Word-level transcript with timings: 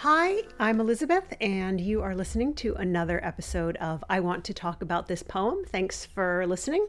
Hi, 0.00 0.42
I'm 0.60 0.78
Elizabeth, 0.78 1.32
and 1.40 1.80
you 1.80 2.02
are 2.02 2.14
listening 2.14 2.52
to 2.56 2.74
another 2.74 3.18
episode 3.24 3.76
of 3.78 4.04
I 4.10 4.20
Want 4.20 4.44
to 4.44 4.52
Talk 4.52 4.82
About 4.82 5.08
This 5.08 5.22
Poem. 5.22 5.64
Thanks 5.64 6.04
for 6.04 6.46
listening. 6.46 6.86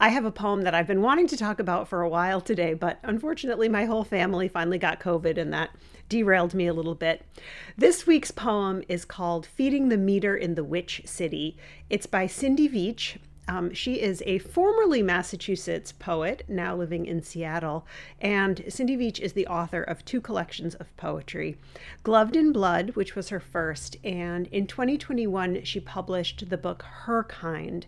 I 0.00 0.08
have 0.08 0.24
a 0.24 0.32
poem 0.32 0.62
that 0.62 0.74
I've 0.74 0.88
been 0.88 1.00
wanting 1.00 1.28
to 1.28 1.36
talk 1.36 1.60
about 1.60 1.86
for 1.86 2.02
a 2.02 2.08
while 2.08 2.40
today, 2.40 2.74
but 2.74 2.98
unfortunately, 3.04 3.68
my 3.68 3.84
whole 3.84 4.02
family 4.02 4.48
finally 4.48 4.78
got 4.78 4.98
COVID, 4.98 5.38
and 5.38 5.52
that 5.52 5.70
derailed 6.08 6.52
me 6.52 6.66
a 6.66 6.74
little 6.74 6.96
bit. 6.96 7.24
This 7.78 8.04
week's 8.04 8.32
poem 8.32 8.82
is 8.88 9.04
called 9.04 9.46
Feeding 9.46 9.88
the 9.88 9.96
Meter 9.96 10.36
in 10.36 10.56
the 10.56 10.64
Witch 10.64 11.02
City. 11.04 11.56
It's 11.88 12.06
by 12.06 12.26
Cindy 12.26 12.68
Veach, 12.68 13.18
um, 13.50 13.74
she 13.74 14.00
is 14.00 14.22
a 14.26 14.38
formerly 14.38 15.02
Massachusetts 15.02 15.90
poet, 15.90 16.44
now 16.46 16.76
living 16.76 17.04
in 17.04 17.20
Seattle, 17.20 17.84
and 18.20 18.62
Cindy 18.68 18.96
Veach 18.96 19.18
is 19.18 19.32
the 19.32 19.48
author 19.48 19.82
of 19.82 20.04
two 20.04 20.20
collections 20.20 20.76
of 20.76 20.96
poetry 20.96 21.58
Gloved 22.04 22.36
in 22.36 22.52
Blood, 22.52 22.90
which 22.90 23.16
was 23.16 23.30
her 23.30 23.40
first, 23.40 23.96
and 24.04 24.46
in 24.48 24.68
2021 24.68 25.64
she 25.64 25.80
published 25.80 26.48
the 26.48 26.56
book 26.56 26.82
Her 26.82 27.24
Kind. 27.24 27.86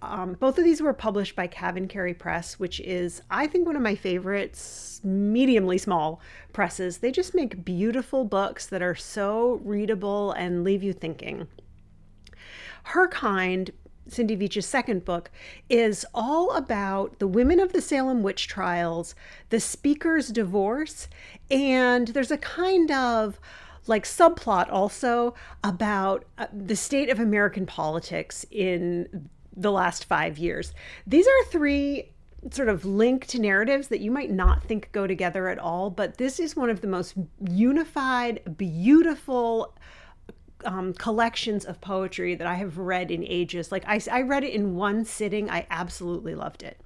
Um, 0.00 0.38
both 0.40 0.56
of 0.56 0.64
these 0.64 0.80
were 0.80 0.94
published 0.94 1.36
by 1.36 1.48
CavanKerry 1.48 2.18
Press, 2.18 2.58
which 2.58 2.80
is, 2.80 3.20
I 3.30 3.46
think, 3.46 3.66
one 3.66 3.76
of 3.76 3.82
my 3.82 3.94
favorites, 3.94 5.02
mediumly 5.04 5.78
small 5.78 6.22
presses. 6.54 6.98
They 6.98 7.12
just 7.12 7.34
make 7.34 7.62
beautiful 7.62 8.24
books 8.24 8.66
that 8.66 8.80
are 8.80 8.94
so 8.94 9.60
readable 9.62 10.32
and 10.32 10.64
leave 10.64 10.82
you 10.82 10.94
thinking. 10.94 11.46
Her 12.84 13.06
Kind 13.06 13.70
Cindy 14.08 14.36
Veach's 14.36 14.66
second 14.66 15.04
book, 15.04 15.30
is 15.68 16.04
all 16.14 16.52
about 16.56 17.18
the 17.18 17.26
women 17.26 17.60
of 17.60 17.72
the 17.72 17.82
Salem 17.82 18.22
witch 18.22 18.48
trials, 18.48 19.14
the 19.50 19.60
speaker's 19.60 20.28
divorce, 20.28 21.08
and 21.50 22.08
there's 22.08 22.30
a 22.30 22.38
kind 22.38 22.90
of 22.90 23.38
like 23.86 24.04
subplot 24.04 24.70
also 24.70 25.34
about 25.64 26.24
uh, 26.36 26.46
the 26.52 26.76
state 26.76 27.08
of 27.08 27.18
American 27.18 27.66
politics 27.66 28.44
in 28.50 29.28
the 29.56 29.72
last 29.72 30.04
five 30.04 30.38
years. 30.38 30.74
These 31.06 31.26
are 31.26 31.44
three 31.50 32.10
sort 32.52 32.68
of 32.68 32.84
linked 32.84 33.36
narratives 33.36 33.88
that 33.88 34.00
you 34.00 34.10
might 34.10 34.30
not 34.30 34.62
think 34.62 34.90
go 34.92 35.06
together 35.06 35.48
at 35.48 35.58
all, 35.58 35.90
but 35.90 36.18
this 36.18 36.38
is 36.38 36.54
one 36.54 36.70
of 36.70 36.80
the 36.80 36.86
most 36.86 37.14
unified, 37.48 38.56
beautiful 38.56 39.74
um, 40.64 40.92
collections 40.94 41.64
of 41.64 41.80
poetry 41.80 42.34
that 42.34 42.46
I 42.46 42.54
have 42.54 42.78
read 42.78 43.10
in 43.10 43.24
ages. 43.24 43.70
Like 43.72 43.84
I, 43.86 44.00
I 44.10 44.22
read 44.22 44.44
it 44.44 44.52
in 44.52 44.76
one 44.76 45.04
sitting. 45.04 45.50
I 45.50 45.66
absolutely 45.70 46.34
loved 46.34 46.62
it. 46.62 46.80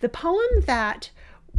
The 0.00 0.08
poem 0.08 0.46
that 0.66 1.10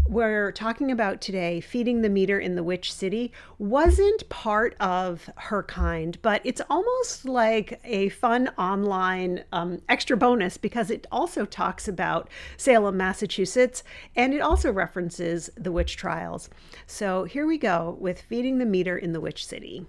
we're 0.07 0.51
talking 0.51 0.91
about 0.91 1.21
today, 1.21 1.59
Feeding 1.59 2.01
the 2.01 2.09
Meter 2.09 2.39
in 2.39 2.55
the 2.55 2.63
Witch 2.63 2.91
City, 2.91 3.31
wasn't 3.57 4.27
part 4.29 4.75
of 4.79 5.29
her 5.35 5.61
kind, 5.63 6.17
but 6.21 6.41
it's 6.43 6.61
almost 6.69 7.25
like 7.25 7.79
a 7.83 8.09
fun 8.09 8.49
online 8.57 9.43
um, 9.51 9.81
extra 9.89 10.17
bonus 10.17 10.57
because 10.57 10.89
it 10.89 11.05
also 11.11 11.45
talks 11.45 11.87
about 11.87 12.29
Salem, 12.57 12.97
Massachusetts, 12.97 13.83
and 14.15 14.33
it 14.33 14.39
also 14.39 14.71
references 14.71 15.49
the 15.55 15.71
witch 15.71 15.97
trials. 15.97 16.49
So 16.87 17.25
here 17.25 17.45
we 17.45 17.57
go 17.57 17.97
with 17.99 18.21
Feeding 18.21 18.57
the 18.57 18.65
Meter 18.65 18.97
in 18.97 19.13
the 19.13 19.21
Witch 19.21 19.45
City. 19.45 19.85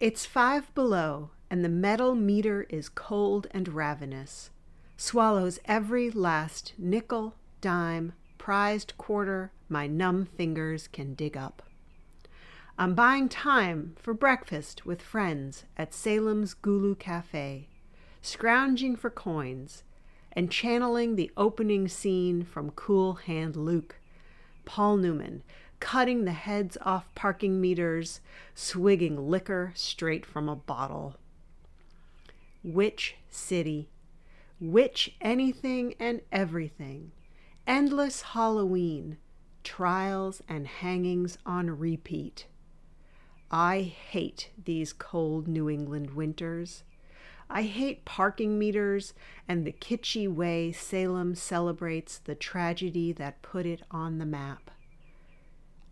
It's 0.00 0.24
five 0.24 0.74
below, 0.74 1.28
and 1.50 1.62
the 1.62 1.68
metal 1.68 2.14
meter 2.14 2.64
is 2.70 2.88
cold 2.88 3.48
and 3.50 3.68
ravenous, 3.68 4.48
swallows 4.96 5.60
every 5.66 6.10
last 6.10 6.72
nickel, 6.78 7.34
dime, 7.60 8.14
prized 8.38 8.96
quarter 8.96 9.52
my 9.68 9.86
numb 9.86 10.24
fingers 10.24 10.88
can 10.88 11.12
dig 11.12 11.36
up. 11.36 11.62
I'm 12.78 12.94
buying 12.94 13.28
time 13.28 13.94
for 13.98 14.14
breakfast 14.14 14.86
with 14.86 15.02
friends 15.02 15.64
at 15.76 15.92
Salem's 15.92 16.54
Gulu 16.54 16.98
Cafe, 16.98 17.68
scrounging 18.22 18.96
for 18.96 19.10
coins 19.10 19.82
and 20.32 20.50
channeling 20.50 21.16
the 21.16 21.30
opening 21.36 21.88
scene 21.88 22.42
from 22.42 22.70
Cool 22.70 23.16
Hand 23.26 23.54
Luke, 23.54 23.96
Paul 24.64 24.96
Newman, 24.96 25.42
cutting 25.80 26.24
the 26.24 26.32
heads 26.32 26.76
off 26.82 27.12
parking 27.14 27.60
meters, 27.60 28.20
swigging 28.54 29.28
liquor 29.28 29.72
straight 29.74 30.24
from 30.24 30.48
a 30.48 30.56
bottle. 30.56 31.16
Witch 32.62 33.16
city? 33.30 33.88
Witch 34.60 35.14
anything 35.20 35.94
and 35.98 36.20
everything? 36.30 37.10
Endless 37.66 38.22
Halloween, 38.22 39.16
trials 39.64 40.42
and 40.48 40.66
hangings 40.66 41.38
on 41.46 41.78
repeat. 41.78 42.46
I 43.50 43.80
hate 43.80 44.50
these 44.62 44.92
cold 44.92 45.48
New 45.48 45.68
England 45.68 46.10
winters. 46.10 46.84
I 47.48 47.62
hate 47.62 48.04
parking 48.04 48.58
meters 48.58 49.12
and 49.48 49.66
the 49.66 49.72
kitschy 49.72 50.32
way 50.32 50.70
Salem 50.70 51.34
celebrates 51.34 52.18
the 52.18 52.36
tragedy 52.36 53.12
that 53.14 53.42
put 53.42 53.66
it 53.66 53.82
on 53.90 54.18
the 54.18 54.26
map. 54.26 54.70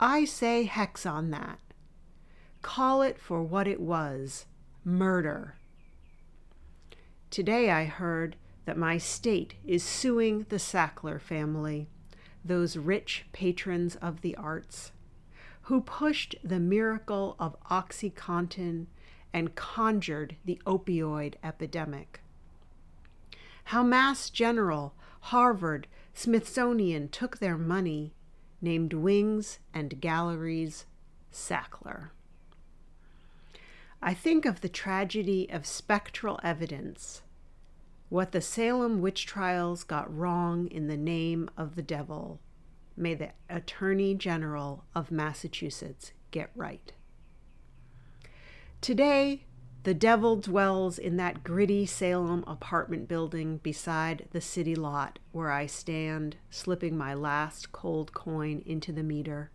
I 0.00 0.24
say 0.24 0.64
hex 0.64 1.04
on 1.04 1.30
that. 1.30 1.58
Call 2.62 3.02
it 3.02 3.18
for 3.18 3.42
what 3.42 3.66
it 3.66 3.80
was 3.80 4.46
murder. 4.84 5.56
Today 7.30 7.70
I 7.70 7.84
heard 7.84 8.36
that 8.64 8.76
my 8.76 8.96
state 8.98 9.54
is 9.66 9.82
suing 9.82 10.46
the 10.48 10.56
Sackler 10.56 11.20
family, 11.20 11.88
those 12.44 12.76
rich 12.76 13.26
patrons 13.32 13.96
of 13.96 14.20
the 14.20 14.36
arts, 14.36 14.92
who 15.62 15.80
pushed 15.80 16.36
the 16.44 16.60
miracle 16.60 17.34
of 17.38 17.56
OxyContin 17.70 18.86
and 19.32 19.54
conjured 19.54 20.36
the 20.44 20.60
opioid 20.64 21.34
epidemic. 21.42 22.20
How 23.64 23.82
Mass 23.82 24.30
General, 24.30 24.94
Harvard, 25.22 25.88
Smithsonian 26.14 27.08
took 27.08 27.38
their 27.38 27.58
money 27.58 28.14
named 28.60 28.92
Wings 28.92 29.58
and 29.72 30.00
Galleries 30.00 30.86
Sackler. 31.32 32.10
I 34.00 34.14
think 34.14 34.44
of 34.44 34.60
the 34.60 34.68
tragedy 34.68 35.48
of 35.50 35.66
spectral 35.66 36.38
evidence, 36.42 37.22
what 38.08 38.32
the 38.32 38.40
Salem 38.40 39.00
witch 39.00 39.26
trials 39.26 39.82
got 39.84 40.14
wrong 40.14 40.68
in 40.68 40.86
the 40.86 40.96
name 40.96 41.50
of 41.56 41.74
the 41.74 41.82
devil. 41.82 42.40
May 42.96 43.14
the 43.14 43.30
Attorney 43.50 44.14
General 44.14 44.84
of 44.94 45.10
Massachusetts 45.10 46.12
get 46.30 46.50
right. 46.54 46.92
Today, 48.80 49.44
the 49.88 49.94
devil 49.94 50.36
dwells 50.36 50.98
in 50.98 51.16
that 51.16 51.42
gritty 51.42 51.86
Salem 51.86 52.44
apartment 52.46 53.08
building 53.08 53.56
beside 53.56 54.28
the 54.32 54.40
city 54.42 54.74
lot 54.74 55.18
where 55.32 55.50
I 55.50 55.64
stand, 55.64 56.36
slipping 56.50 56.94
my 56.94 57.14
last 57.14 57.72
cold 57.72 58.12
coin 58.12 58.62
into 58.66 58.92
the 58.92 59.02
meter. 59.02 59.50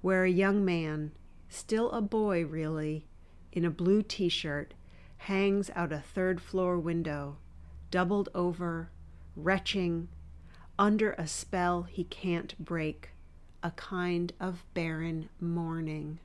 Where 0.00 0.24
a 0.24 0.28
young 0.28 0.64
man, 0.64 1.12
still 1.48 1.92
a 1.92 2.00
boy 2.02 2.46
really, 2.46 3.06
in 3.52 3.64
a 3.64 3.70
blue 3.70 4.02
t 4.02 4.28
shirt, 4.28 4.74
hangs 5.18 5.70
out 5.76 5.92
a 5.92 6.00
third 6.00 6.40
floor 6.40 6.76
window, 6.76 7.36
doubled 7.92 8.30
over, 8.34 8.90
retching, 9.36 10.08
under 10.80 11.12
a 11.12 11.28
spell 11.28 11.84
he 11.84 12.02
can't 12.02 12.58
break, 12.58 13.10
a 13.62 13.70
kind 13.70 14.32
of 14.40 14.64
barren 14.74 15.28
mourning 15.38 16.18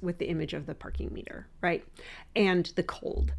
with 0.00 0.18
the 0.18 0.28
image 0.28 0.54
of 0.54 0.66
the 0.66 0.74
parking 0.74 1.12
meter, 1.12 1.46
right? 1.60 1.84
And 2.34 2.66
the 2.76 2.82
cold. 2.82 3.32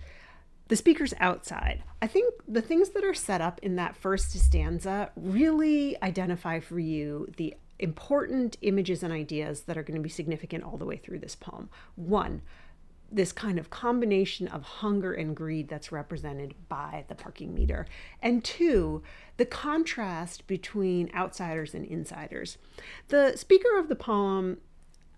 The 0.68 0.76
speaker's 0.76 1.14
outside. 1.20 1.84
I 2.02 2.08
think 2.08 2.34
the 2.48 2.62
things 2.62 2.90
that 2.90 3.04
are 3.04 3.14
set 3.14 3.42
up 3.42 3.60
in 3.62 3.76
that 3.76 3.96
first 3.96 4.32
stanza 4.32 5.12
really 5.16 6.02
identify 6.02 6.60
for 6.60 6.80
you 6.80 7.32
the 7.38 7.56
important 7.78 8.58
images 8.62 9.04
and 9.04 9.14
ideas 9.14 9.62
that 9.62 9.78
are 9.78 9.84
going 9.84 9.98
to 9.98 10.04
be 10.04 10.10
significant 10.10 10.64
all 10.64 10.78
the 10.78 10.86
way 10.86 10.98
through 10.98 11.20
this 11.20 11.36
poem. 11.36 11.70
One, 11.96 12.42
this 13.12 13.32
kind 13.32 13.60
of 13.60 13.70
combination 13.70 14.48
of 14.48 14.64
hunger 14.64 15.14
and 15.14 15.36
greed 15.36 15.68
that's 15.70 15.92
represented 15.92 16.56
by 16.68 17.06
the 17.08 17.16
parking 17.16 17.54
meter. 17.54 17.86
And 18.22 18.44
two, 18.44 19.04
the 19.38 19.46
contrast 19.46 20.48
between 20.48 21.12
outsiders 21.14 21.74
and 21.74 21.86
insiders. 21.86 22.58
The 23.10 23.36
speaker 23.36 23.78
of 23.78 23.90
the 23.90 23.96
poem 23.96 24.58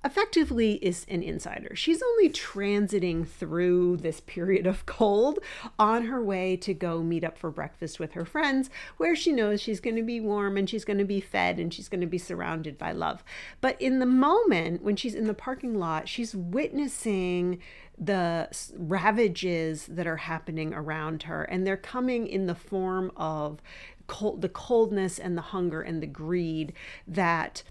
effectively 0.04 0.74
is 0.76 1.06
an 1.10 1.24
insider. 1.24 1.76
She's 1.76 2.02
only 2.02 2.30
transiting 2.30 3.28
through 3.28 3.98
this 3.98 4.22
period 4.22 4.66
of 4.68 4.86
cold 4.86 5.40
on 5.78 6.06
her 6.06 6.22
way 6.22 6.56
to 6.58 6.74
go 6.74 7.02
meet 7.02 7.24
up 7.24 7.38
for 7.38 7.52
breakfast 7.52 8.00
with 8.00 8.14
her 8.14 8.26
friends, 8.26 8.70
where 8.98 9.16
she 9.16 9.32
knows 9.32 9.62
she's 9.62 9.80
going 9.80 9.96
to 9.96 10.04
be 10.04 10.20
warm 10.20 10.58
and 10.58 10.70
she's 10.70 10.86
going 10.86 11.00
to 11.00 11.06
be 11.06 11.20
fed 11.20 11.60
and 11.60 11.74
she's 11.74 11.90
going 11.90 12.02
to 12.02 12.08
be 12.08 12.18
surrounded 12.18 12.78
by 12.78 12.92
love. 12.92 13.24
But 13.62 13.82
in 13.82 14.00
the 14.00 14.06
moment 14.06 14.84
when 14.84 14.96
she's 14.96 15.16
in 15.16 15.28
the 15.28 15.34
parking 15.34 15.78
lot, 15.78 16.08
she's 16.08 16.36
witnessing 16.36 17.60
the 17.98 18.50
ravages 18.78 19.88
that 19.88 20.06
are 20.06 20.18
happening 20.18 20.74
around 20.74 21.24
her, 21.24 21.44
and 21.44 21.66
they're 21.66 21.76
coming 21.76 22.28
in 22.28 22.46
the 22.46 22.56
form 22.56 23.12
of 23.16 23.60
cold, 24.06 24.42
the 24.42 24.50
coldness 24.50 25.20
and 25.20 25.38
the 25.38 25.42
hunger 25.42 25.82
and 25.82 26.02
the 26.02 26.08
greed 26.08 26.74
that 27.08 27.64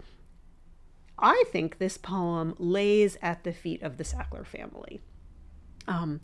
I 1.19 1.45
think 1.51 1.79
this 1.79 1.97
poem 1.97 2.55
lays 2.59 3.17
at 3.23 3.45
the 3.45 3.53
feet 3.53 3.83
of 3.83 3.97
the 3.97 4.05
Sackler 4.05 4.47
family. 4.47 5.01
Um, 5.89 6.21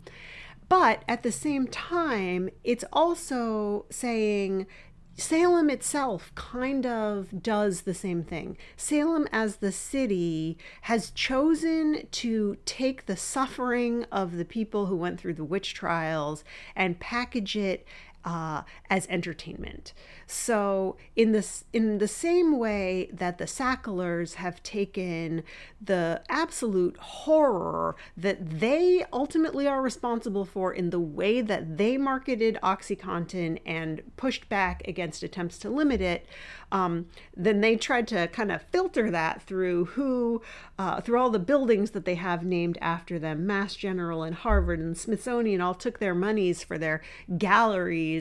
but 0.69 1.03
at 1.07 1.23
the 1.23 1.31
same 1.31 1.67
time, 1.67 2.49
it's 2.63 2.85
also 2.91 3.85
saying 3.89 4.67
Salem 5.15 5.69
itself 5.69 6.33
kind 6.33 6.87
of 6.87 7.43
does 7.43 7.81
the 7.81 7.93
same 7.93 8.23
thing. 8.23 8.57
Salem, 8.75 9.27
as 9.31 9.57
the 9.57 9.71
city, 9.71 10.57
has 10.81 11.11
chosen 11.11 12.07
to 12.11 12.57
take 12.65 13.05
the 13.05 13.15
suffering 13.15 14.05
of 14.11 14.37
the 14.37 14.45
people 14.45 14.87
who 14.87 14.95
went 14.95 15.19
through 15.19 15.35
the 15.35 15.43
witch 15.43 15.75
trials 15.75 16.43
and 16.75 16.99
package 16.99 17.55
it 17.55 17.85
uh, 18.25 18.63
as 18.89 19.07
entertainment. 19.07 19.93
So 20.27 20.97
in 21.15 21.31
this 21.31 21.65
in 21.73 21.97
the 21.97 22.07
same 22.07 22.57
way 22.57 23.09
that 23.11 23.37
the 23.37 23.47
Sacklers 23.47 24.35
have 24.35 24.63
taken 24.63 25.43
the 25.81 26.21
absolute 26.29 26.97
horror 26.97 27.95
that 28.15 28.59
they 28.59 29.05
ultimately 29.11 29.67
are 29.67 29.81
responsible 29.81 30.45
for 30.45 30.73
in 30.73 30.89
the 30.89 30.99
way 30.99 31.41
that 31.41 31.77
they 31.77 31.97
marketed 31.97 32.57
OxyContin 32.63 33.59
and 33.65 34.01
pushed 34.15 34.47
back 34.49 34.81
against 34.87 35.23
attempts 35.23 35.57
to 35.59 35.69
limit 35.69 36.01
it, 36.01 36.25
um, 36.71 37.07
then 37.35 37.61
they 37.61 37.75
tried 37.75 38.07
to 38.07 38.27
kind 38.29 38.51
of 38.51 38.61
filter 38.63 39.11
that 39.11 39.41
through 39.43 39.85
who, 39.85 40.41
uh, 40.79 41.01
through 41.01 41.19
all 41.19 41.29
the 41.29 41.39
buildings 41.39 41.91
that 41.91 42.05
they 42.05 42.15
have 42.15 42.43
named 42.43 42.77
after 42.81 43.19
them. 43.19 43.45
Mass 43.45 43.75
General 43.75 44.23
and 44.23 44.35
Harvard 44.35 44.79
and 44.79 44.97
Smithsonian 44.97 45.61
all 45.61 45.75
took 45.75 45.99
their 45.99 46.15
monies 46.15 46.63
for 46.63 46.77
their 46.77 47.01
galleries. 47.37 48.12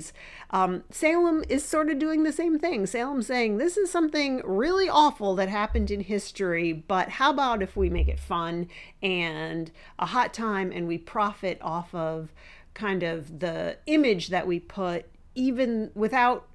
Um, 0.51 0.85
Salem 0.91 1.45
is 1.49 1.65
sort 1.65 1.91
of 1.91 1.99
doing 1.99 2.23
the 2.23 2.33
same 2.33 2.59
thing. 2.59 2.87
Salem 2.87 3.23
saying 3.23 3.59
this 3.59 3.77
is 3.77 3.91
something 3.91 4.43
really 4.45 4.89
awful 4.89 5.35
that 5.37 5.49
happened 5.49 5.91
in 5.91 6.01
history, 6.01 6.73
but 6.73 7.09
how 7.09 7.31
about 7.31 7.63
if 7.63 7.77
we 7.77 7.91
make 7.91 8.09
it 8.09 8.21
fun 8.21 8.69
and 9.03 9.71
a 9.99 10.07
hot 10.07 10.33
time 10.33 10.73
and 10.73 10.87
we 10.87 10.99
profit 10.99 11.59
off 11.61 11.95
of 11.95 12.33
kind 12.75 13.03
of 13.03 13.41
the 13.41 13.77
image 13.87 14.29
that 14.29 14.47
we 14.47 14.59
put 14.59 15.07
even 15.35 15.91
without 15.95 16.47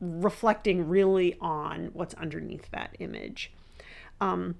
reflecting 0.00 0.88
really 0.88 1.36
on 1.40 1.90
what's 1.92 2.14
underneath 2.14 2.70
that 2.70 2.96
image. 2.98 3.52
Um, 4.20 4.56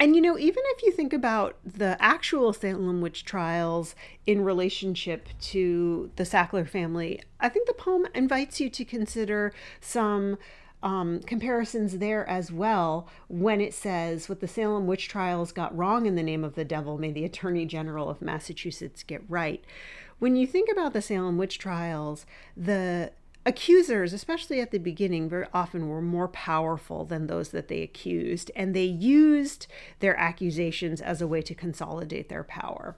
and 0.00 0.16
you 0.16 0.22
know, 0.22 0.38
even 0.38 0.62
if 0.68 0.82
you 0.82 0.92
think 0.92 1.12
about 1.12 1.58
the 1.62 1.96
actual 2.00 2.54
Salem 2.54 3.02
witch 3.02 3.22
trials 3.22 3.94
in 4.26 4.42
relationship 4.42 5.28
to 5.40 6.10
the 6.16 6.24
Sackler 6.24 6.66
family, 6.66 7.20
I 7.38 7.50
think 7.50 7.66
the 7.66 7.74
poem 7.74 8.06
invites 8.14 8.60
you 8.60 8.70
to 8.70 8.84
consider 8.86 9.52
some 9.78 10.38
um, 10.82 11.20
comparisons 11.20 11.98
there 11.98 12.26
as 12.26 12.50
well 12.50 13.08
when 13.28 13.60
it 13.60 13.74
says, 13.74 14.26
What 14.26 14.40
the 14.40 14.48
Salem 14.48 14.86
witch 14.86 15.06
trials 15.06 15.52
got 15.52 15.76
wrong 15.76 16.06
in 16.06 16.14
the 16.14 16.22
name 16.22 16.44
of 16.44 16.54
the 16.54 16.64
devil, 16.64 16.96
may 16.96 17.12
the 17.12 17.26
Attorney 17.26 17.66
General 17.66 18.08
of 18.08 18.22
Massachusetts 18.22 19.02
get 19.02 19.22
right. 19.28 19.62
When 20.18 20.34
you 20.34 20.46
think 20.46 20.70
about 20.72 20.94
the 20.94 21.02
Salem 21.02 21.36
witch 21.36 21.58
trials, 21.58 22.24
the 22.56 23.12
accusers, 23.46 24.12
especially 24.12 24.60
at 24.60 24.70
the 24.70 24.78
beginning, 24.78 25.28
very 25.28 25.46
often 25.52 25.88
were 25.88 26.02
more 26.02 26.28
powerful 26.28 27.04
than 27.04 27.26
those 27.26 27.50
that 27.50 27.68
they 27.68 27.82
accused, 27.82 28.50
and 28.54 28.74
they 28.74 28.84
used 28.84 29.66
their 30.00 30.16
accusations 30.18 31.00
as 31.00 31.20
a 31.20 31.26
way 31.26 31.42
to 31.42 31.54
consolidate 31.54 32.28
their 32.28 32.44
power. 32.44 32.96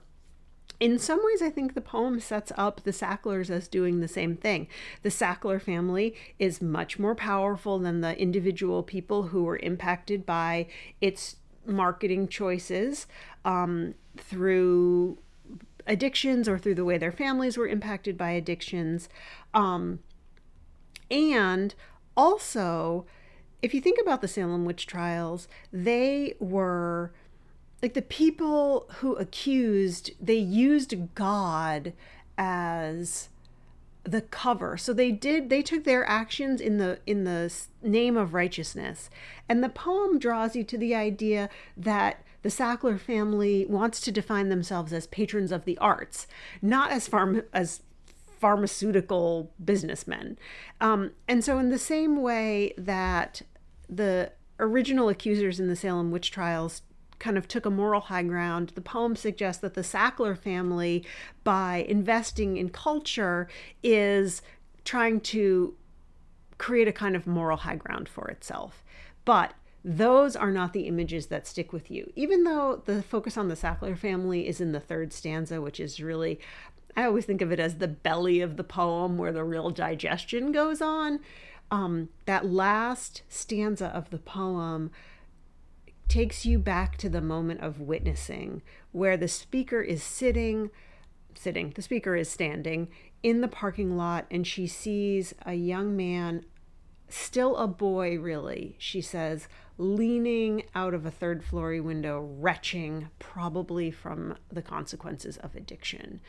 In 0.79 0.99
some 0.99 1.21
ways, 1.23 1.41
I 1.41 1.49
think 1.49 1.75
the 1.75 1.81
poem 1.81 2.19
sets 2.19 2.51
up 2.57 2.83
the 2.83 2.91
Sacklers 2.91 3.49
as 3.49 3.69
doing 3.69 3.99
the 3.99 4.07
same 4.07 4.35
thing. 4.35 4.67
The 5.01 5.09
Sackler 5.09 5.61
family 5.61 6.13
is 6.39 6.61
much 6.61 6.99
more 6.99 7.15
powerful 7.15 7.79
than 7.79 8.01
the 8.01 8.19
individual 8.19 8.83
people 8.83 9.23
who 9.23 9.43
were 9.43 9.59
impacted 9.59 10.25
by 10.25 10.67
its 10.99 11.37
marketing 11.65 12.27
choices 12.27 13.07
um, 13.45 13.95
through 14.17 15.19
addictions 15.87 16.49
or 16.49 16.57
through 16.57 16.75
the 16.75 16.85
way 16.85 16.97
their 16.97 17.11
families 17.11 17.57
were 17.57 17.67
impacted 17.67 18.17
by 18.17 18.31
addictions. 18.31 19.07
Um, 19.53 19.99
and 21.13 21.75
also, 22.17 23.05
if 23.61 23.73
you 23.73 23.79
think 23.79 23.99
about 24.01 24.21
the 24.21 24.27
Salem 24.27 24.65
witch 24.65 24.87
trials, 24.87 25.47
they 25.71 26.33
were 26.39 27.13
like 27.83 27.93
the 27.93 28.01
people 28.01 28.87
who 28.95 29.15
accused, 29.15 30.11
they 30.19 30.33
used 30.33 31.13
God 31.13 31.93
as 32.37 33.29
the 34.03 34.21
cover. 34.21 34.75
So 34.75 34.91
they 34.91 35.11
did 35.11 35.49
they 35.49 35.61
took 35.61 35.83
their 35.83 36.05
actions 36.09 36.59
in 36.59 36.77
the 36.77 36.99
in 37.05 37.25
the 37.25 37.53
name 37.83 38.17
of 38.17 38.33
righteousness. 38.33 39.09
And 39.47 39.63
the 39.63 39.69
poem 39.69 40.17
draws 40.17 40.55
you 40.55 40.63
to 40.63 40.77
the 40.77 40.95
idea 40.95 41.47
that 41.77 42.23
the 42.41 42.49
sackler 42.49 42.99
family 42.99 43.65
wants 43.67 44.01
to 44.01 44.11
define 44.11 44.49
themselves 44.49 44.91
as 44.91 45.07
patrons 45.07 45.51
of 45.53 45.63
the 45.63 45.77
arts 45.77 46.27
not 46.61 46.91
as 46.91 47.07
far 47.07 47.45
as 47.53 47.79
pharmaceutical 48.43 49.53
businessmen. 49.63 50.37
Um, 50.81 51.11
and 51.29 51.41
so, 51.45 51.59
in 51.59 51.69
the 51.69 51.79
same 51.79 52.21
way 52.21 52.73
that 52.77 53.41
the 53.87 54.33
original 54.59 55.07
accusers 55.07 55.61
in 55.61 55.69
the 55.69 55.77
Salem 55.77 56.11
witch 56.11 56.29
trials 56.29 56.81
kind 57.19 57.37
of 57.37 57.47
took 57.47 57.65
a 57.65 57.69
moral 57.69 58.01
high 58.01 58.23
ground, 58.23 58.73
the 58.75 58.81
poem 58.81 59.15
suggests 59.15 59.61
that 59.61 59.75
the 59.75 59.81
Sackler 59.81 60.37
family, 60.37 61.05
by 61.45 61.85
investing 61.87 62.57
in 62.57 62.67
culture, 62.67 63.47
is 63.81 64.41
trying 64.83 65.21
to 65.21 65.73
create 66.57 66.89
a 66.89 66.91
kind 66.91 67.15
of 67.15 67.25
moral 67.25 67.55
high 67.55 67.77
ground 67.77 68.09
for 68.09 68.27
itself. 68.27 68.83
But 69.23 69.53
those 69.85 70.35
are 70.35 70.51
not 70.51 70.73
the 70.73 70.87
images 70.87 71.27
that 71.27 71.47
stick 71.47 71.71
with 71.71 71.89
you. 71.89 72.11
Even 72.17 72.43
though 72.43 72.81
the 72.85 73.01
focus 73.03 73.37
on 73.37 73.47
the 73.47 73.55
Sackler 73.55 73.97
family 73.97 74.49
is 74.49 74.59
in 74.59 74.73
the 74.73 74.81
third 74.81 75.13
stanza, 75.13 75.61
which 75.61 75.79
is 75.79 76.01
really 76.01 76.41
I 76.95 77.05
always 77.05 77.25
think 77.25 77.41
of 77.41 77.51
it 77.51 77.59
as 77.59 77.77
the 77.77 77.87
belly 77.87 78.41
of 78.41 78.57
the 78.57 78.63
poem 78.63 79.17
where 79.17 79.31
the 79.31 79.43
real 79.43 79.69
digestion 79.71 80.51
goes 80.51 80.81
on. 80.81 81.19
Um, 81.71 82.09
that 82.25 82.45
last 82.45 83.23
stanza 83.29 83.87
of 83.87 84.09
the 84.09 84.19
poem 84.19 84.91
takes 86.07 86.45
you 86.45 86.59
back 86.59 86.97
to 86.97 87.09
the 87.09 87.21
moment 87.21 87.61
of 87.61 87.79
witnessing 87.79 88.61
where 88.91 89.17
the 89.17 89.27
speaker 89.27 89.81
is 89.81 90.03
sitting 90.03 90.69
sitting 91.33 91.71
the 91.71 91.81
speaker 91.81 92.15
is 92.15 92.29
standing 92.29 92.87
in 93.23 93.41
the 93.41 93.47
parking 93.47 93.97
lot 93.97 94.25
and 94.29 94.45
she 94.45 94.67
sees 94.67 95.33
a 95.45 95.55
young 95.55 95.95
man 95.95 96.45
still 97.09 97.55
a 97.57 97.67
boy 97.67 98.19
really 98.19 98.75
she 98.77 99.01
says 99.01 99.47
leaning 99.77 100.63
out 100.75 100.93
of 100.93 101.05
a 101.05 101.11
third 101.11 101.43
floor 101.43 101.81
window 101.81 102.19
retching 102.19 103.09
probably 103.19 103.89
from 103.89 104.35
the 104.51 104.61
consequences 104.61 105.37
of 105.37 105.55
addiction 105.55 106.21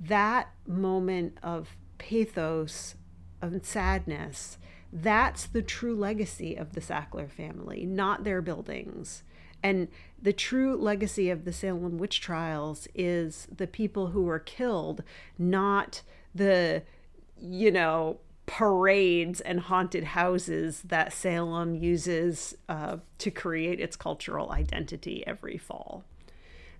that 0.00 0.50
moment 0.66 1.38
of 1.42 1.76
pathos, 1.98 2.96
and 3.40 3.64
sadness, 3.64 4.58
that's 4.92 5.46
the 5.46 5.62
true 5.62 5.96
legacy 5.96 6.54
of 6.54 6.74
the 6.74 6.80
Sackler 6.80 7.30
family, 7.30 7.84
not 7.86 8.24
their 8.24 8.42
buildings. 8.42 9.22
And 9.62 9.88
the 10.20 10.32
true 10.32 10.76
legacy 10.76 11.30
of 11.30 11.44
the 11.44 11.52
Salem 11.52 11.98
witch 11.98 12.20
trials 12.20 12.88
is 12.94 13.48
the 13.54 13.66
people 13.66 14.08
who 14.08 14.22
were 14.22 14.38
killed, 14.38 15.02
not 15.38 16.02
the, 16.34 16.82
you 17.40 17.70
know, 17.70 18.18
parades 18.46 19.40
and 19.40 19.60
haunted 19.60 20.04
houses 20.04 20.82
that 20.82 21.12
Salem 21.12 21.74
uses 21.74 22.56
uh, 22.68 22.98
to 23.18 23.30
create 23.30 23.80
its 23.80 23.96
cultural 23.96 24.52
identity 24.52 25.24
every 25.26 25.58
fall. 25.58 26.04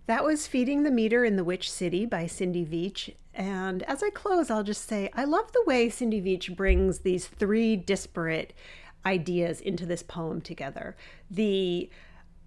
That 0.06 0.24
was 0.24 0.46
Feeding 0.46 0.84
the 0.84 0.92
Meter 0.92 1.24
in 1.24 1.34
the 1.34 1.44
Witch 1.44 1.70
City 1.70 2.06
by 2.06 2.26
Cindy 2.28 2.64
Veach. 2.64 3.14
And 3.34 3.82
as 3.82 4.02
I 4.02 4.10
close, 4.10 4.50
I'll 4.50 4.62
just 4.62 4.88
say 4.88 5.10
I 5.12 5.24
love 5.24 5.52
the 5.52 5.64
way 5.66 5.88
Cindy 5.88 6.22
Veach 6.22 6.54
brings 6.54 7.00
these 7.00 7.26
three 7.26 7.76
disparate 7.76 8.52
ideas 9.04 9.60
into 9.60 9.84
this 9.84 10.04
poem 10.04 10.40
together. 10.40 10.96
The 11.28 11.90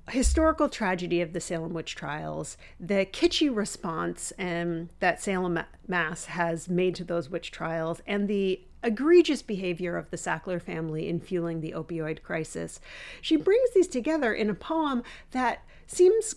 historical 0.10 0.70
tragedy 0.70 1.22
of 1.22 1.34
the 1.34 1.42
Salem 1.42 1.74
witch 1.74 1.96
trials, 1.96 2.58
the 2.80 3.06
kitschy 3.06 3.54
response 3.54 4.34
um, 4.40 4.90
that 5.00 5.22
Salem 5.22 5.60
Mass 5.88 6.26
has 6.26 6.70
made 6.70 6.96
to 6.96 7.04
those 7.04 7.30
witch 7.30 7.52
trials, 7.52 8.02
and 8.08 8.28
the 8.28 8.62
egregious 8.84 9.42
behavior 9.42 9.98
of 9.98 10.10
the 10.10 10.18
Sackler 10.18 10.62
family 10.62 11.08
in 11.08 11.20
fueling 11.20 11.62
the 11.62 11.74
opioid 11.74 12.24
crisis. 12.24 12.80
She 13.22 13.36
brings 13.36 13.72
these 13.74 13.88
together 13.88 14.34
in 14.34 14.50
a 14.50 14.56
poem 14.56 15.04
that 15.32 15.64
seems 15.88 16.36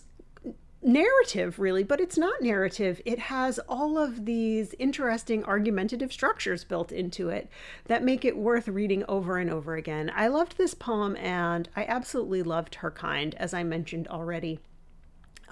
narrative 0.85 1.59
really 1.59 1.83
but 1.83 2.01
it's 2.01 2.17
not 2.17 2.41
narrative. 2.41 3.01
It 3.05 3.19
has 3.19 3.57
all 3.69 3.97
of 3.97 4.25
these 4.25 4.75
interesting 4.79 5.43
argumentative 5.45 6.11
structures 6.11 6.63
built 6.65 6.91
into 6.91 7.29
it 7.29 7.49
that 7.85 8.03
make 8.03 8.25
it 8.25 8.37
worth 8.37 8.67
reading 8.67 9.05
over 9.07 9.37
and 9.37 9.49
over 9.49 9.75
again. 9.75 10.11
I 10.13 10.27
loved 10.27 10.57
this 10.57 10.73
poem 10.73 11.15
and 11.15 11.69
i 11.75 11.85
absolutely 11.85 12.43
loved 12.43 12.75
her 12.75 12.91
kind 12.91 13.33
as 13.35 13.53
i 13.53 13.63
mentioned 13.63 14.07
already 14.07 14.59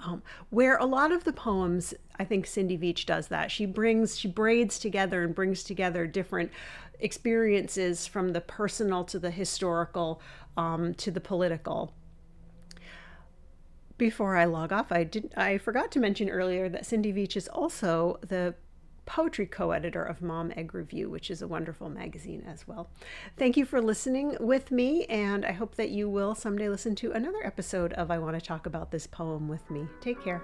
um, 0.02 0.22
where 0.50 0.76
a 0.76 0.84
lot 0.84 1.12
of 1.12 1.24
the 1.24 1.32
poems 1.32 1.94
i 2.18 2.24
think 2.24 2.46
cindy 2.46 2.76
veach 2.76 3.06
does 3.06 3.28
that. 3.28 3.50
She 3.50 3.66
brings 3.66 4.18
she 4.18 4.28
braids 4.28 4.78
together 4.78 5.22
and 5.22 5.34
brings 5.34 5.62
together 5.62 6.06
different 6.06 6.50
experiences 7.00 8.06
from 8.06 8.32
the 8.32 8.40
personal 8.40 9.04
to 9.04 9.18
the 9.18 9.30
historical 9.30 10.20
um, 10.56 10.94
to 10.94 11.10
the 11.10 11.20
political. 11.20 11.92
Before 13.98 14.36
I 14.36 14.46
log 14.46 14.72
off, 14.72 14.90
I 14.90 15.04
did 15.04 15.32
I 15.36 15.58
forgot 15.58 15.90
to 15.92 16.00
mention 16.00 16.28
earlier 16.28 16.68
that 16.68 16.86
Cindy 16.86 17.12
Veach 17.12 17.36
is 17.36 17.48
also 17.48 18.18
the 18.26 18.54
poetry 19.04 19.46
co-editor 19.46 20.02
of 20.02 20.22
Mom 20.22 20.52
Egg 20.56 20.74
Review, 20.74 21.10
which 21.10 21.30
is 21.30 21.42
a 21.42 21.48
wonderful 21.48 21.88
magazine 21.88 22.44
as 22.46 22.66
well. 22.66 22.90
Thank 23.36 23.56
you 23.56 23.64
for 23.64 23.80
listening 23.80 24.36
with 24.40 24.70
me, 24.70 25.04
and 25.06 25.44
I 25.44 25.52
hope 25.52 25.74
that 25.76 25.90
you 25.90 26.08
will 26.08 26.34
someday 26.34 26.68
listen 26.68 26.94
to 26.96 27.12
another 27.12 27.44
episode 27.44 27.92
of 27.94 28.10
I 28.10 28.18
Want 28.18 28.38
to 28.38 28.40
Talk 28.40 28.66
About 28.66 28.90
This 28.90 29.06
Poem 29.06 29.48
with 29.48 29.70
me. 29.70 29.86
Take 30.00 30.22
care. 30.22 30.42